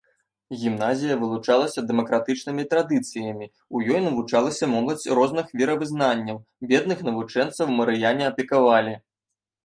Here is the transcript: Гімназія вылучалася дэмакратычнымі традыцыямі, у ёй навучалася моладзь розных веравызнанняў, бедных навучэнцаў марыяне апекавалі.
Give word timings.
Гімназія 0.59 1.15
вылучалася 1.23 1.81
дэмакратычнымі 1.89 2.63
традыцыямі, 2.71 3.45
у 3.79 3.81
ёй 3.93 3.99
навучалася 4.05 4.69
моладзь 4.75 5.05
розных 5.19 5.51
веравызнанняў, 5.61 6.37
бедных 6.71 6.99
навучэнцаў 7.11 7.67
марыяне 7.81 8.25
апекавалі. 8.31 8.95